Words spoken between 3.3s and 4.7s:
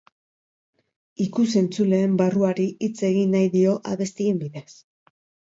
nahi dio abestien bidez.